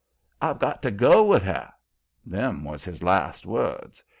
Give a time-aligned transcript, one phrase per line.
[0.41, 1.71] "'I've got to go with her!'
[2.25, 4.03] Them was his last words.